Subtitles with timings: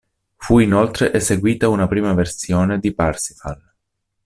[0.37, 3.61] Fu inoltre eseguita una prima versione di Parsifal.